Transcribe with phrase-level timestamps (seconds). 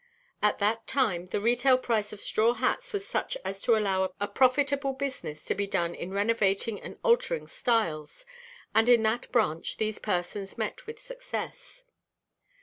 [0.41, 4.27] At that time the retail price of straw hats was such as to allow a
[4.27, 8.25] profitable business to be done in renovating and altering styles,
[8.73, 11.83] and in that branch these persons met with success.